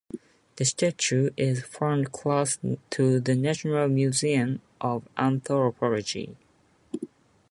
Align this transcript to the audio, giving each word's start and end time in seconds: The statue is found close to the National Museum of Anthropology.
The 0.55 0.65
statue 0.65 1.29
is 1.37 1.63
found 1.63 2.11
close 2.11 2.57
to 2.89 3.19
the 3.19 3.35
National 3.35 3.87
Museum 3.87 4.59
of 4.81 5.07
Anthropology. 5.15 6.35